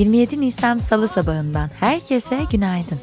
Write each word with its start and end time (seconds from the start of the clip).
27 0.00 0.40
Nisan 0.40 0.78
Salı 0.78 1.08
sabahından 1.08 1.70
herkese 1.80 2.38
günaydın. 2.52 2.98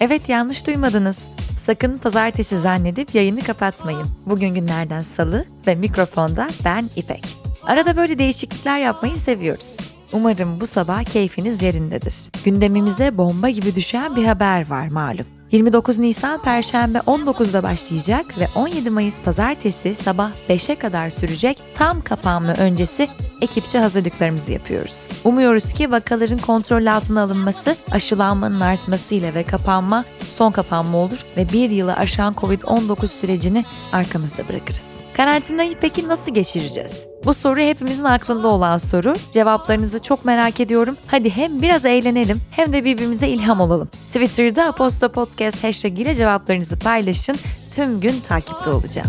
Evet 0.00 0.28
yanlış 0.28 0.66
duymadınız. 0.66 1.18
Sakın 1.58 1.98
pazartesi 1.98 2.58
zannedip 2.58 3.14
yayını 3.14 3.40
kapatmayın. 3.40 4.06
Bugün 4.26 4.48
günlerden 4.54 5.02
salı 5.02 5.44
ve 5.66 5.74
mikrofonda 5.74 6.48
ben 6.64 6.90
İpek. 6.96 7.24
Arada 7.62 7.96
böyle 7.96 8.18
değişiklikler 8.18 8.78
yapmayı 8.78 9.16
seviyoruz. 9.16 9.76
Umarım 10.12 10.60
bu 10.60 10.66
sabah 10.66 11.04
keyfiniz 11.04 11.62
yerindedir. 11.62 12.14
Gündemimize 12.44 13.18
bomba 13.18 13.48
gibi 13.48 13.74
düşen 13.74 14.16
bir 14.16 14.24
haber 14.24 14.70
var 14.70 14.88
malum. 14.88 15.26
29 15.54 15.98
Nisan 15.98 16.42
Perşembe 16.42 16.98
19'da 16.98 17.62
başlayacak 17.62 18.38
ve 18.38 18.48
17 18.54 18.90
Mayıs 18.90 19.22
Pazartesi 19.22 19.94
sabah 19.94 20.30
5'e 20.48 20.74
kadar 20.74 21.10
sürecek 21.10 21.58
tam 21.74 22.00
kapanma 22.00 22.54
öncesi 22.54 23.08
ekipçe 23.40 23.78
hazırlıklarımızı 23.78 24.52
yapıyoruz. 24.52 25.06
Umuyoruz 25.24 25.72
ki 25.72 25.90
vakaların 25.90 26.38
kontrol 26.38 26.86
altına 26.86 27.22
alınması, 27.22 27.76
aşılanmanın 27.90 28.60
artmasıyla 28.60 29.34
ve 29.34 29.42
kapanma 29.42 30.04
son 30.28 30.52
kapanma 30.52 30.98
olur 30.98 31.24
ve 31.36 31.52
bir 31.52 31.70
yılı 31.70 31.96
aşan 31.96 32.34
COVID-19 32.34 33.06
sürecini 33.06 33.64
arkamızda 33.92 34.48
bırakırız. 34.48 34.88
Karantinayı 35.16 35.74
peki 35.80 36.08
nasıl 36.08 36.34
geçireceğiz? 36.34 37.13
Bu 37.24 37.34
soru 37.34 37.60
hepimizin 37.60 38.04
aklında 38.04 38.48
olan 38.48 38.78
soru. 38.78 39.14
Cevaplarınızı 39.32 40.02
çok 40.02 40.24
merak 40.24 40.60
ediyorum. 40.60 40.96
Hadi 41.06 41.30
hem 41.30 41.62
biraz 41.62 41.84
eğlenelim 41.84 42.40
hem 42.50 42.72
de 42.72 42.84
birbirimize 42.84 43.28
ilham 43.28 43.60
olalım. 43.60 43.88
Twitter'da 44.06 44.64
Aposto 44.64 45.08
Podcast 45.08 45.64
hashtag 45.64 45.98
ile 46.00 46.14
cevaplarınızı 46.14 46.78
paylaşın. 46.78 47.36
Tüm 47.74 48.00
gün 48.00 48.20
takipte 48.20 48.70
olacağım. 48.70 49.08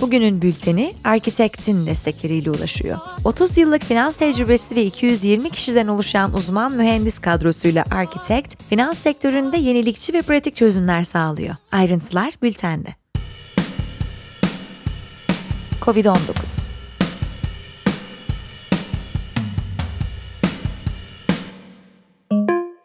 Bugünün 0.00 0.42
bülteni 0.42 0.94
Architect'in 1.04 1.86
destekleriyle 1.86 2.50
ulaşıyor. 2.50 2.98
30 3.24 3.58
yıllık 3.58 3.84
finans 3.84 4.16
tecrübesi 4.16 4.76
ve 4.76 4.84
220 4.84 5.50
kişiden 5.50 5.86
oluşan 5.86 6.34
uzman 6.34 6.72
mühendis 6.72 7.18
kadrosuyla 7.18 7.84
Architect, 7.90 8.62
finans 8.68 8.98
sektöründe 8.98 9.56
yenilikçi 9.56 10.12
ve 10.12 10.22
pratik 10.22 10.56
çözümler 10.56 11.04
sağlıyor. 11.04 11.56
Ayrıntılar 11.72 12.34
bültende. 12.42 12.88
Covid-19 15.80 16.18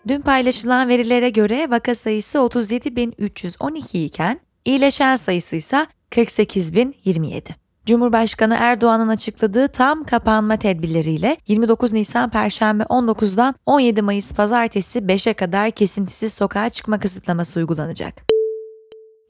Dün 0.08 0.22
paylaşılan 0.22 0.88
verilere 0.88 1.30
göre 1.30 1.67
vaka 1.69 1.95
sayısı 1.95 2.38
37.312 2.38 3.97
iken 3.97 4.39
iyileşen 4.66 5.16
sayısı 5.16 5.56
ise 5.56 5.88
48.027. 6.14 7.50
Cumhurbaşkanı 7.86 8.58
Erdoğan'ın 8.59 9.08
açıkladığı 9.08 9.67
tam 9.67 10.03
kapanma 10.03 10.58
tedbirleriyle 10.58 11.38
29 11.47 11.94
Nisan 11.94 12.30
Perşembe 12.30 12.83
19'dan 12.83 13.56
17 13.66 14.02
Mayıs 14.02 14.34
Pazartesi 14.34 15.00
5'e 15.00 15.34
kadar 15.34 15.72
kesintisiz 15.72 16.34
sokağa 16.34 16.69
çıkma 16.69 17.00
kısıtlaması 17.00 17.59
uygulanacak. 17.59 18.23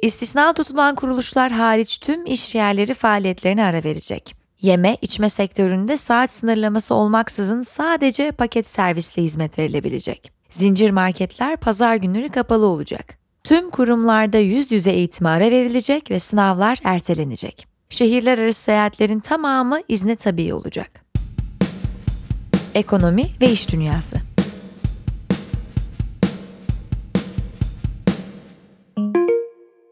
İstisna 0.01 0.53
tutulan 0.53 0.95
kuruluşlar 0.95 1.51
hariç 1.51 1.97
tüm 1.97 2.25
iş 2.25 2.55
yerleri 2.55 2.93
faaliyetlerine 2.93 3.63
ara 3.63 3.83
verecek. 3.83 4.35
Yeme, 4.61 4.97
içme 5.01 5.29
sektöründe 5.29 5.97
saat 5.97 6.31
sınırlaması 6.31 6.95
olmaksızın 6.95 7.61
sadece 7.61 8.31
paket 8.31 8.69
servisle 8.69 9.23
hizmet 9.23 9.59
verilebilecek. 9.59 10.31
Zincir 10.49 10.91
marketler 10.91 11.57
pazar 11.57 11.95
günleri 11.95 12.29
kapalı 12.29 12.65
olacak. 12.65 13.22
Tüm 13.43 13.69
kurumlarda 13.69 14.37
yüz 14.37 14.71
yüze 14.71 14.91
eğitime 14.91 15.29
ara 15.29 15.51
verilecek 15.51 16.11
ve 16.11 16.19
sınavlar 16.19 16.79
ertelenecek. 16.83 17.67
Şehirler 17.89 18.37
arası 18.37 18.61
seyahatlerin 18.61 19.19
tamamı 19.19 19.79
izne 19.87 20.15
tabi 20.15 20.53
olacak. 20.53 21.05
Ekonomi 22.75 23.25
ve 23.41 23.51
iş 23.51 23.71
dünyası 23.71 24.17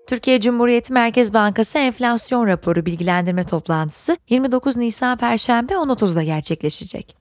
Türkiye 0.07 0.41
Cumhuriyeti 0.41 0.93
Merkez 0.93 1.33
Bankası 1.33 1.77
enflasyon 1.77 2.47
raporu 2.47 2.85
bilgilendirme 2.85 3.43
toplantısı 3.43 4.17
29 4.29 4.77
Nisan 4.77 5.17
Perşembe 5.17 5.73
10.30'da 5.73 6.23
gerçekleşecek. 6.23 7.17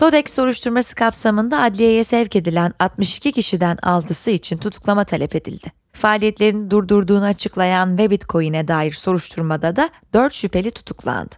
TODEX 0.00 0.34
soruşturması 0.34 0.94
kapsamında 0.94 1.62
adliyeye 1.62 2.04
sevk 2.04 2.36
edilen 2.36 2.72
62 2.78 3.32
kişiden 3.32 3.76
6'sı 3.76 4.30
için 4.30 4.58
tutuklama 4.58 5.04
talep 5.04 5.36
edildi. 5.36 5.72
Faaliyetlerini 5.92 6.70
durdurduğunu 6.70 7.24
açıklayan 7.24 7.98
ve 7.98 8.10
Bitcoin'e 8.10 8.68
dair 8.68 8.92
soruşturmada 8.92 9.76
da 9.76 9.90
4 10.14 10.34
şüpheli 10.34 10.70
tutuklandı. 10.70 11.34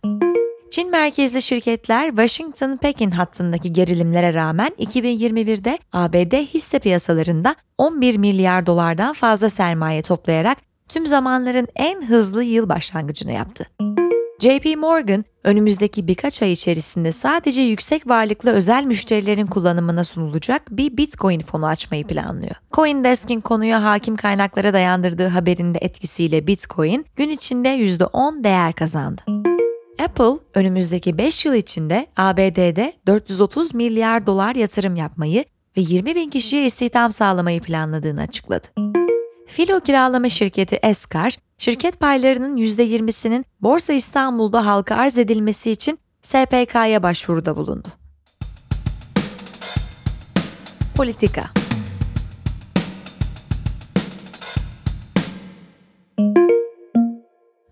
Çin 0.70 0.90
merkezli 0.90 1.42
şirketler 1.42 2.08
Washington-Pekin 2.08 3.10
hattındaki 3.10 3.72
gerilimlere 3.72 4.34
rağmen 4.34 4.70
2021'de 4.78 5.78
ABD 5.92 6.32
hisse 6.32 6.78
piyasalarında 6.78 7.56
11 7.78 8.16
milyar 8.16 8.66
dolardan 8.66 9.12
fazla 9.12 9.48
sermaye 9.48 10.02
toplayarak 10.02 10.58
tüm 10.88 11.06
zamanların 11.06 11.68
en 11.76 12.06
hızlı 12.06 12.44
yıl 12.44 12.68
başlangıcını 12.68 13.32
yaptı. 13.32 13.66
JP 14.40 14.76
Morgan, 14.78 15.24
önümüzdeki 15.44 16.08
birkaç 16.08 16.42
ay 16.42 16.52
içerisinde 16.52 17.12
sadece 17.12 17.62
yüksek 17.62 18.08
varlıklı 18.08 18.50
özel 18.50 18.84
müşterilerin 18.84 19.46
kullanımına 19.46 20.04
sunulacak 20.04 20.62
bir 20.70 20.96
Bitcoin 20.96 21.40
fonu 21.40 21.66
açmayı 21.66 22.06
planlıyor. 22.06 22.54
CoinDesk'in 22.72 23.40
konuya 23.40 23.84
hakim 23.84 24.16
kaynaklara 24.16 24.72
dayandırdığı 24.72 25.28
haberinde 25.28 25.78
etkisiyle 25.78 26.46
Bitcoin 26.46 27.06
gün 27.16 27.28
içinde 27.28 27.68
%10 27.68 28.44
değer 28.44 28.72
kazandı. 28.72 29.22
Apple, 30.02 30.38
önümüzdeki 30.54 31.18
5 31.18 31.44
yıl 31.44 31.54
içinde 31.54 32.06
ABD'de 32.16 32.92
430 33.06 33.74
milyar 33.74 34.26
dolar 34.26 34.54
yatırım 34.54 34.96
yapmayı 34.96 35.44
ve 35.76 35.80
20 35.80 36.14
bin 36.14 36.30
kişiye 36.30 36.66
istihdam 36.66 37.12
sağlamayı 37.12 37.60
planladığını 37.60 38.20
açıkladı. 38.20 39.01
Filo 39.52 39.80
kiralama 39.80 40.28
şirketi 40.28 40.78
Eskar, 40.82 41.36
şirket 41.58 42.00
paylarının 42.00 42.56
%20'sinin 42.56 43.44
Borsa 43.60 43.92
İstanbul'da 43.92 44.66
halka 44.66 44.96
arz 44.96 45.18
edilmesi 45.18 45.70
için 45.70 45.98
SPK'ya 46.22 47.02
başvuruda 47.02 47.56
bulundu. 47.56 47.88
Politika 50.96 51.42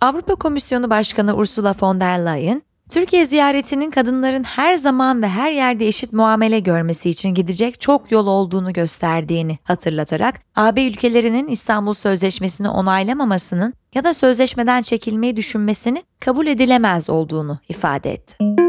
Avrupa 0.00 0.34
Komisyonu 0.34 0.90
Başkanı 0.90 1.36
Ursula 1.36 1.74
von 1.80 2.00
der 2.00 2.18
Leyen, 2.18 2.62
Türkiye 2.90 3.26
ziyaretinin 3.26 3.90
kadınların 3.90 4.44
her 4.44 4.74
zaman 4.74 5.22
ve 5.22 5.28
her 5.28 5.50
yerde 5.50 5.86
eşit 5.86 6.12
muamele 6.12 6.60
görmesi 6.60 7.10
için 7.10 7.28
gidecek 7.28 7.80
çok 7.80 8.12
yol 8.12 8.26
olduğunu 8.26 8.72
gösterdiğini 8.72 9.58
hatırlatarak 9.64 10.40
AB 10.56 10.86
ülkelerinin 10.86 11.48
İstanbul 11.48 11.94
Sözleşmesi'ni 11.94 12.68
onaylamamasının 12.68 13.74
ya 13.94 14.04
da 14.04 14.14
sözleşmeden 14.14 14.82
çekilmeyi 14.82 15.36
düşünmesinin 15.36 16.04
kabul 16.20 16.46
edilemez 16.46 17.10
olduğunu 17.10 17.58
ifade 17.68 18.12
etti. 18.12 18.59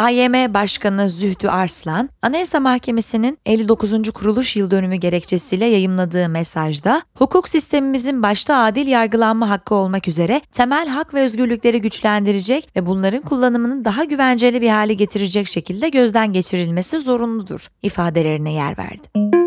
AYM 0.00 0.54
Başkanı 0.54 1.10
Zühtü 1.10 1.48
Arslan, 1.48 2.10
Anayasa 2.22 2.60
Mahkemesi'nin 2.60 3.38
59. 3.46 4.12
kuruluş 4.12 4.56
yıl 4.56 4.70
dönümü 4.70 4.96
gerekçesiyle 4.96 5.64
yayımladığı 5.66 6.28
mesajda, 6.28 7.02
hukuk 7.14 7.48
sistemimizin 7.48 8.22
başta 8.22 8.56
adil 8.56 8.86
yargılanma 8.86 9.50
hakkı 9.50 9.74
olmak 9.74 10.08
üzere 10.08 10.40
temel 10.52 10.88
hak 10.88 11.14
ve 11.14 11.20
özgürlükleri 11.20 11.80
güçlendirecek 11.80 12.68
ve 12.76 12.86
bunların 12.86 13.22
kullanımını 13.22 13.84
daha 13.84 14.04
güvenceli 14.04 14.60
bir 14.60 14.70
hale 14.70 14.94
getirecek 14.94 15.46
şekilde 15.46 15.88
gözden 15.88 16.32
geçirilmesi 16.32 17.00
zorunludur 17.00 17.68
ifadelerine 17.82 18.52
yer 18.52 18.78
verdi. 18.78 19.39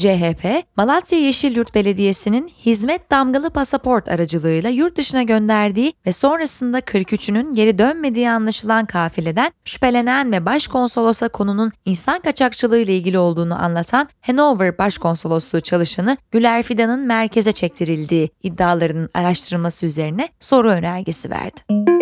CHP, 0.00 0.64
Malatya 0.76 1.18
Yeşilyurt 1.18 1.74
Belediyesi'nin 1.74 2.48
hizmet 2.48 3.10
damgalı 3.10 3.50
pasaport 3.50 4.08
aracılığıyla 4.08 4.70
yurt 4.70 4.96
dışına 4.96 5.22
gönderdiği 5.22 5.92
ve 6.06 6.12
sonrasında 6.12 6.78
43'ünün 6.78 7.54
geri 7.54 7.78
dönmediği 7.78 8.30
anlaşılan 8.30 8.86
kafileden 8.86 9.52
şüphelenen 9.64 10.32
ve 10.32 10.46
başkonsolosa 10.46 11.28
konunun 11.28 11.72
insan 11.84 12.20
kaçakçılığı 12.20 12.78
ile 12.78 12.96
ilgili 12.96 13.18
olduğunu 13.18 13.62
anlatan 13.62 14.08
Hanover 14.20 14.78
Başkonsolosluğu 14.78 15.60
çalışanı 15.60 16.16
Güler 16.30 16.62
Fidan'ın 16.62 17.00
merkeze 17.00 17.52
çektirildiği 17.52 18.30
iddialarının 18.42 19.10
araştırılması 19.14 19.86
üzerine 19.86 20.28
soru 20.40 20.70
önergesi 20.70 21.30
verdi. 21.30 21.99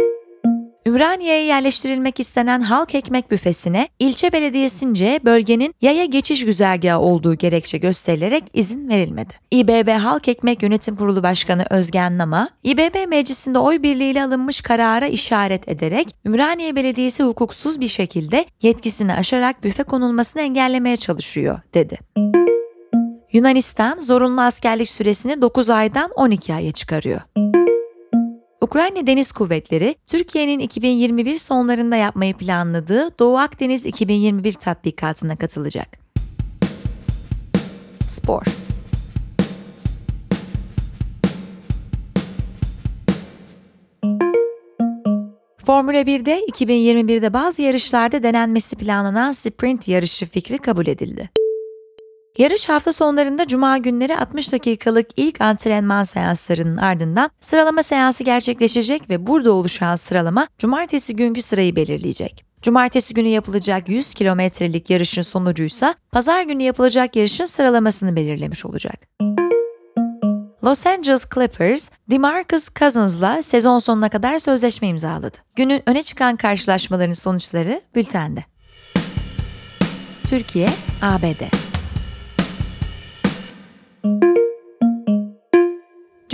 Ümraniye'ye 0.89 1.45
yerleştirilmek 1.45 2.21
istenen 2.21 2.61
halk 2.61 2.95
ekmek 2.95 3.31
büfesine 3.31 3.89
ilçe 3.99 4.33
belediyesince 4.33 5.21
bölgenin 5.25 5.75
yaya 5.81 6.05
geçiş 6.05 6.45
güzergahı 6.45 6.99
olduğu 6.99 7.35
gerekçe 7.35 7.79
gösterilerek 7.79 8.45
izin 8.53 8.89
verilmedi. 8.89 9.35
İBB 9.51 9.89
Halk 9.89 10.29
Ekmek 10.29 10.63
Yönetim 10.63 10.97
Kurulu 10.97 11.23
Başkanı 11.23 11.65
Özgen 11.71 12.19
Nama, 12.19 12.49
İBB 12.63 13.09
meclisinde 13.09 13.59
oy 13.59 13.83
birliğiyle 13.83 14.23
alınmış 14.23 14.61
karara 14.61 15.07
işaret 15.07 15.69
ederek 15.69 16.09
Ümraniye 16.27 16.77
Belediyesi 16.77 17.23
hukuksuz 17.23 17.81
bir 17.81 17.89
şekilde 17.89 18.45
yetkisini 18.63 19.15
aşarak 19.15 19.65
büfe 19.65 19.83
konulmasını 19.83 20.43
engellemeye 20.43 20.97
çalışıyor, 20.97 21.61
dedi. 21.75 21.99
Yunanistan 23.33 23.99
zorunlu 24.01 24.41
askerlik 24.41 24.91
süresini 24.91 25.43
9 25.43 25.71
aydan 25.71 26.11
12 26.17 26.55
aya 26.55 26.73
çıkarıyor. 26.73 27.21
Ukrayna 28.61 29.07
Deniz 29.07 29.33
Kuvvetleri, 29.33 29.95
Türkiye'nin 30.07 30.59
2021 30.59 31.39
sonlarında 31.39 31.97
yapmayı 31.97 32.35
planladığı 32.35 33.19
Doğu 33.19 33.39
Akdeniz 33.39 33.87
2021 33.87 34.53
tatbikatına 34.53 35.37
katılacak. 35.37 35.99
Spor 38.09 38.43
Formula 45.67 46.01
1'de 46.01 46.41
2021'de 46.41 47.33
bazı 47.33 47.63
yarışlarda 47.63 48.23
denenmesi 48.23 48.77
planlanan 48.77 49.33
sprint 49.33 49.89
yarışı 49.89 50.27
fikri 50.27 50.59
kabul 50.59 50.87
edildi. 50.87 51.31
Yarış 52.39 52.69
hafta 52.69 52.93
sonlarında 52.93 53.47
cuma 53.47 53.79
günleri 53.79 54.17
60 54.17 54.53
dakikalık 54.53 55.07
ilk 55.17 55.41
antrenman 55.41 56.03
seanslarının 56.03 56.77
ardından 56.77 57.31
sıralama 57.41 57.83
seansı 57.83 58.25
gerçekleşecek 58.25 59.11
ve 59.11 59.27
burada 59.27 59.53
oluşan 59.53 59.97
sıralama 59.97 60.49
cumartesi 60.59 61.17
günkü 61.17 61.43
sırayı 61.43 61.77
belirleyecek. 61.77 62.45
Cumartesi 62.63 63.15
günü 63.15 63.29
yapılacak 63.29 63.89
100 63.89 64.15
kilometrelik 64.15 64.91
yarışın 64.91 65.23
sonucuysa 65.23 65.95
pazar 66.13 66.43
günü 66.43 66.63
yapılacak 66.63 67.17
yarışın 67.17 67.45
sıralamasını 67.45 68.17
belirlemiş 68.17 68.67
olacak. 68.67 69.09
Los 70.65 70.87
Angeles 70.87 71.27
Clippers, 71.35 71.91
DeMarcus 72.11 72.69
Cousins'la 72.79 73.43
sezon 73.43 73.79
sonuna 73.79 74.09
kadar 74.09 74.39
sözleşme 74.39 74.89
imzaladı. 74.89 75.37
Günün 75.57 75.83
öne 75.87 76.03
çıkan 76.03 76.37
karşılaşmaların 76.37 77.13
sonuçları 77.13 77.81
bültende. 77.95 78.45
Türkiye, 80.31 80.69
ABD 81.03 81.68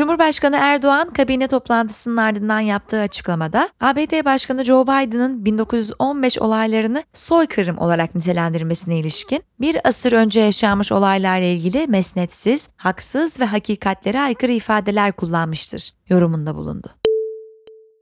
Cumhurbaşkanı 0.05 0.57
Erdoğan 0.57 1.09
kabine 1.09 1.49
toplantısının 1.49 2.17
ardından 2.17 2.61
yaptığı 2.61 3.01
açıklamada 3.01 3.71
ABD 3.81 4.25
Başkanı 4.25 4.65
Joe 4.65 4.83
Biden'ın 4.83 5.45
1915 5.45 6.39
olaylarını 6.39 7.03
soykırım 7.13 7.79
olarak 7.79 8.15
nitelendirmesine 8.15 8.99
ilişkin 8.99 9.43
bir 9.61 9.89
asır 9.89 10.13
önce 10.13 10.41
yaşanmış 10.41 10.93
olaylarla 10.93 11.45
ilgili 11.45 11.87
mesnetsiz, 11.87 12.71
haksız 12.77 13.41
ve 13.41 13.45
hakikatlere 13.45 14.21
aykırı 14.21 14.53
ifadeler 14.53 15.13
kullanmıştır 15.13 15.91
yorumunda 16.09 16.55
bulundu. 16.55 16.89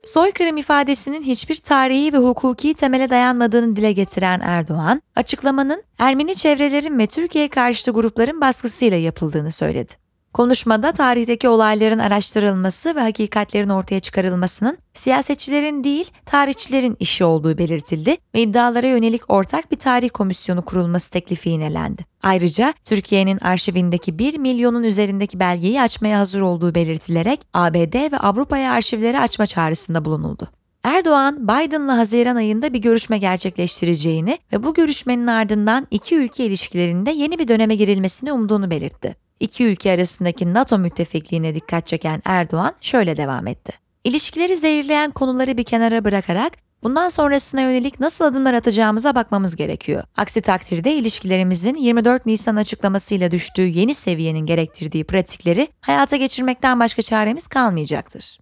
Soykırım 0.03 0.57
ifadesinin 0.57 1.23
hiçbir 1.23 1.55
tarihi 1.55 2.13
ve 2.13 2.17
hukuki 2.17 2.73
temele 2.73 3.09
dayanmadığını 3.09 3.75
dile 3.75 3.91
getiren 3.91 4.39
Erdoğan, 4.39 5.01
açıklamanın 5.15 5.83
Ermeni 5.99 6.35
çevrelerin 6.35 6.99
ve 6.99 7.07
Türkiye 7.07 7.47
karşıtı 7.47 7.91
grupların 7.91 8.41
baskısıyla 8.41 8.97
yapıldığını 8.97 9.51
söyledi. 9.51 10.02
Konuşmada 10.33 10.91
tarihteki 10.91 11.49
olayların 11.49 11.99
araştırılması 11.99 12.95
ve 12.95 12.99
hakikatlerin 12.99 13.69
ortaya 13.69 13.99
çıkarılmasının 13.99 14.77
siyasetçilerin 14.93 15.83
değil, 15.83 16.11
tarihçilerin 16.25 16.97
işi 16.99 17.23
olduğu 17.23 17.57
belirtildi 17.57 18.17
ve 18.35 18.41
iddialara 18.41 18.87
yönelik 18.87 19.31
ortak 19.31 19.71
bir 19.71 19.77
tarih 19.77 20.09
komisyonu 20.09 20.61
kurulması 20.65 21.11
teklifi 21.11 21.49
yinelendi. 21.49 22.05
Ayrıca 22.23 22.73
Türkiye'nin 22.85 23.37
arşivindeki 23.37 24.19
1 24.19 24.37
milyonun 24.37 24.83
üzerindeki 24.83 25.39
belgeyi 25.39 25.81
açmaya 25.81 26.19
hazır 26.19 26.41
olduğu 26.41 26.75
belirtilerek 26.75 27.39
ABD 27.53 28.11
ve 28.11 28.17
Avrupa'ya 28.17 28.71
arşivleri 28.71 29.19
açma 29.19 29.45
çağrısında 29.45 30.05
bulunuldu. 30.05 30.47
Erdoğan, 30.83 31.47
Biden'la 31.47 31.97
Haziran 31.97 32.35
ayında 32.35 32.73
bir 32.73 32.79
görüşme 32.79 33.17
gerçekleştireceğini 33.17 34.37
ve 34.53 34.63
bu 34.63 34.73
görüşmenin 34.73 35.27
ardından 35.27 35.87
iki 35.91 36.15
ülke 36.15 36.45
ilişkilerinde 36.45 37.11
yeni 37.11 37.39
bir 37.39 37.47
döneme 37.47 37.75
girilmesini 37.75 38.31
umduğunu 38.31 38.69
belirtti. 38.69 39.22
İki 39.39 39.65
ülke 39.65 39.91
arasındaki 39.91 40.53
NATO 40.53 40.77
müttefikliğine 40.77 41.55
dikkat 41.55 41.87
çeken 41.87 42.21
Erdoğan 42.25 42.75
şöyle 42.81 43.17
devam 43.17 43.47
etti. 43.47 43.73
İlişkileri 44.03 44.57
zehirleyen 44.57 45.11
konuları 45.11 45.57
bir 45.57 45.63
kenara 45.63 46.03
bırakarak 46.05 46.53
bundan 46.83 47.09
sonrasına 47.09 47.61
yönelik 47.61 47.99
nasıl 47.99 48.25
adımlar 48.25 48.53
atacağımıza 48.53 49.15
bakmamız 49.15 49.55
gerekiyor. 49.55 50.03
Aksi 50.17 50.41
takdirde 50.41 50.93
ilişkilerimizin 50.93 51.75
24 51.75 52.25
Nisan 52.25 52.55
açıklamasıyla 52.55 53.31
düştüğü 53.31 53.67
yeni 53.67 53.95
seviyenin 53.95 54.45
gerektirdiği 54.45 55.03
pratikleri 55.03 55.67
hayata 55.81 56.17
geçirmekten 56.17 56.79
başka 56.79 57.01
çaremiz 57.01 57.47
kalmayacaktır. 57.47 58.37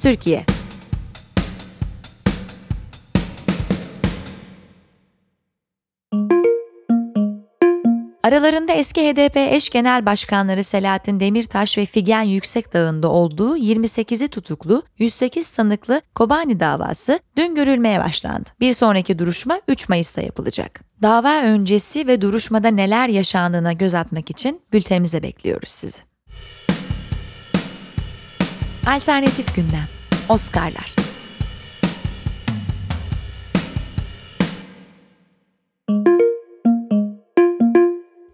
Türkiye 0.00 0.44
Aralarında 8.24 8.72
eski 8.72 9.00
HDP 9.00 9.36
eş 9.36 9.70
genel 9.70 10.06
başkanları 10.06 10.64
Selahattin 10.64 11.20
Demirtaş 11.20 11.78
ve 11.78 11.86
Figen 11.86 12.22
Yüksekdağ'ında 12.22 13.08
olduğu 13.08 13.56
28'i 13.56 14.28
tutuklu, 14.28 14.82
108 14.98 15.46
sanıklı 15.46 16.00
Kobani 16.14 16.60
davası 16.60 17.20
dün 17.36 17.54
görülmeye 17.54 18.00
başlandı. 18.00 18.50
Bir 18.60 18.72
sonraki 18.72 19.18
duruşma 19.18 19.60
3 19.68 19.88
Mayıs'ta 19.88 20.20
yapılacak. 20.20 20.80
Dava 21.02 21.42
öncesi 21.42 22.06
ve 22.06 22.20
duruşmada 22.20 22.68
neler 22.68 23.08
yaşandığına 23.08 23.72
göz 23.72 23.94
atmak 23.94 24.30
için 24.30 24.60
bültenimize 24.72 25.22
bekliyoruz 25.22 25.68
sizi. 25.68 25.98
Alternatif 28.86 29.56
gündem. 29.56 29.88
Oscar'lar. 30.28 31.03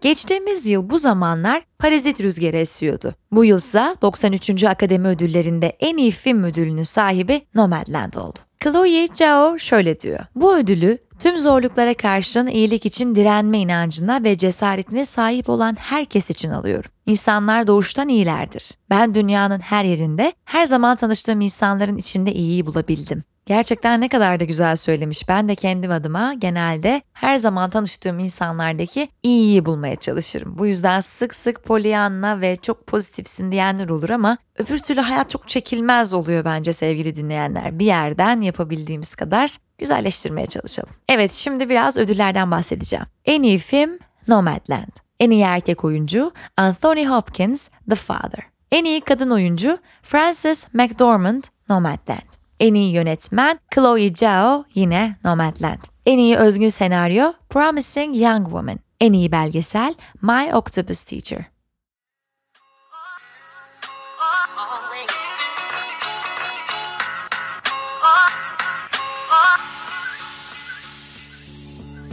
Geçtiğimiz 0.01 0.67
yıl 0.67 0.89
bu 0.89 0.97
zamanlar 0.99 1.63
Parazit 1.79 2.21
rüzgarı 2.21 2.57
esiyordu. 2.57 3.15
Bu 3.31 3.45
yılsa 3.45 3.95
93. 4.01 4.63
Akademi 4.63 5.07
Ödülleri'nde 5.07 5.67
en 5.79 5.97
iyi 5.97 6.11
film 6.11 6.43
ödülünün 6.43 6.83
sahibi 6.83 7.41
Nomadland 7.55 8.13
oldu. 8.13 8.39
Chloe 8.63 9.07
Zhao 9.13 9.59
şöyle 9.59 9.99
diyor. 9.99 10.19
Bu 10.35 10.55
ödülü 10.57 10.97
tüm 11.21 11.39
zorluklara 11.39 11.93
karşın 11.93 12.47
iyilik 12.47 12.85
için 12.85 13.15
direnme 13.15 13.59
inancına 13.59 14.23
ve 14.23 14.37
cesaretine 14.37 15.05
sahip 15.05 15.49
olan 15.49 15.75
herkes 15.79 16.29
için 16.29 16.49
alıyorum. 16.49 16.91
İnsanlar 17.05 17.67
doğuştan 17.67 18.09
iyilerdir. 18.09 18.71
Ben 18.89 19.13
dünyanın 19.13 19.59
her 19.59 19.83
yerinde, 19.83 20.33
her 20.45 20.65
zaman 20.65 20.95
tanıştığım 20.95 21.41
insanların 21.41 21.97
içinde 21.97 22.33
iyiyi 22.33 22.65
bulabildim. 22.65 23.23
Gerçekten 23.45 24.01
ne 24.01 24.09
kadar 24.09 24.39
da 24.39 24.43
güzel 24.43 24.75
söylemiş. 24.75 25.27
Ben 25.27 25.49
de 25.49 25.55
kendi 25.55 25.89
adıma 25.89 26.33
genelde 26.33 27.01
her 27.13 27.37
zaman 27.37 27.69
tanıştığım 27.69 28.19
insanlardaki 28.19 29.09
iyiyi 29.23 29.65
bulmaya 29.65 29.95
çalışırım. 29.95 30.57
Bu 30.57 30.67
yüzden 30.67 30.99
sık 30.99 31.35
sık 31.35 31.63
Pollyanna 31.63 32.41
ve 32.41 32.57
çok 32.61 32.87
pozitifsin 32.87 33.51
diyenler 33.51 33.89
olur 33.89 34.09
ama 34.09 34.37
öbür 34.57 34.79
türlü 34.79 35.01
hayat 35.01 35.29
çok 35.29 35.47
çekilmez 35.47 36.13
oluyor 36.13 36.45
bence 36.45 36.73
sevgili 36.73 37.15
dinleyenler. 37.15 37.79
Bir 37.79 37.85
yerden 37.85 38.41
yapabildiğimiz 38.41 39.15
kadar 39.15 39.57
güzelleştirmeye 39.81 40.47
çalışalım. 40.47 40.93
Evet 41.09 41.33
şimdi 41.33 41.69
biraz 41.69 41.97
ödüllerden 41.97 42.51
bahsedeceğim. 42.51 43.05
En 43.25 43.43
iyi 43.43 43.57
film 43.57 43.99
Nomadland. 44.27 44.91
En 45.19 45.31
iyi 45.31 45.43
erkek 45.43 45.85
oyuncu 45.85 46.31
Anthony 46.57 47.05
Hopkins 47.05 47.69
The 47.89 47.95
Father. 47.95 48.43
En 48.71 48.85
iyi 48.85 49.01
kadın 49.01 49.31
oyuncu 49.31 49.77
Frances 50.03 50.67
McDormand 50.73 51.43
Nomadland. 51.69 52.31
En 52.59 52.73
iyi 52.73 52.93
yönetmen 52.93 53.59
Chloe 53.75 54.13
Zhao 54.13 54.65
yine 54.75 55.15
Nomadland. 55.23 55.79
En 56.05 56.17
iyi 56.17 56.37
özgün 56.37 56.69
senaryo 56.69 57.33
Promising 57.49 58.17
Young 58.17 58.45
Woman. 58.45 58.79
En 58.99 59.13
iyi 59.13 59.31
belgesel 59.31 59.93
My 60.21 60.53
Octopus 60.53 61.01
Teacher. 61.01 61.50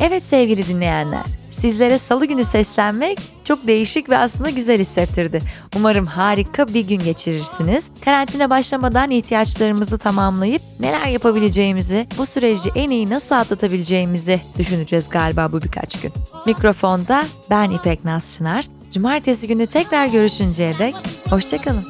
Evet 0.01 0.27
sevgili 0.27 0.67
dinleyenler, 0.67 1.25
Sizlere 1.51 1.99
salı 1.99 2.27
günü 2.27 2.45
seslenmek 2.45 3.19
çok 3.45 3.67
değişik 3.67 4.11
ve 4.11 4.19
aslında 4.19 4.51
güzel 4.51 4.81
hissettirdi. 4.81 5.43
Umarım 5.77 6.07
harika 6.07 6.69
bir 6.69 6.89
gün 6.89 6.99
geçirirsiniz. 6.99 7.87
Karantina 8.05 8.51
başlamadan 8.51 9.11
ihtiyaçlarımızı 9.11 9.99
tamamlayıp 9.99 10.63
neler 10.81 11.07
yapabileceğimizi, 11.07 12.07
bu 12.19 12.27
süreci 12.27 12.71
en 12.75 12.91
iyi 12.91 13.11
nasıl 13.11 13.35
atlatabileceğimizi 13.35 14.41
düşüneceğiz 14.59 15.09
galiba 15.09 15.53
bu 15.53 15.63
birkaç 15.63 16.01
gün. 16.01 16.13
Mikrofonda 16.47 17.25
ben 17.51 17.71
İpek 17.71 18.05
Naz 18.05 18.35
Çınar. 18.35 18.65
Cumartesi 18.93 19.49
günü 19.49 19.67
tekrar 19.67 20.07
görüşünceye 20.07 20.79
dek 20.79 20.95
hoşçakalın. 21.31 21.85